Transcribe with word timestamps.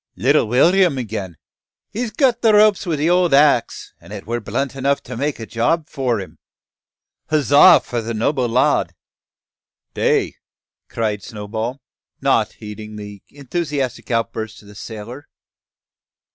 "Little 0.15 0.47
Will'm 0.47 0.97
again! 0.97 1.37
He's 1.91 2.09
cut 2.09 2.41
the 2.41 2.55
ropes 2.55 2.87
wi' 2.87 2.95
the 2.95 3.07
old 3.11 3.35
axe, 3.35 3.93
an' 4.01 4.11
it 4.11 4.25
were 4.25 4.39
blunt 4.41 4.75
enough 4.75 5.03
to 5.03 5.15
make 5.15 5.39
a 5.39 5.45
job 5.45 5.87
for 5.89 6.19
him! 6.19 6.39
Huzza 7.29 7.79
for 7.81 8.01
the 8.01 8.15
noble 8.15 8.49
lad!" 8.49 8.95
"Tay!" 9.93 10.37
cried 10.89 11.21
Snowball, 11.21 11.83
not 12.19 12.53
heeding 12.53 12.95
the 12.95 13.21
enthusiastic 13.29 14.09
outburst 14.09 14.63
of 14.63 14.69
the 14.69 14.73
sailor. 14.73 15.27